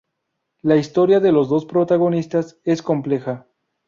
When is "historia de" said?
0.77-1.31